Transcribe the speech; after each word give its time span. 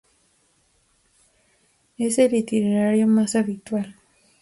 Es 1.99 2.17
el 2.17 2.33
itinerario 2.33 3.05
más 3.05 3.35
habitual. 3.35 3.97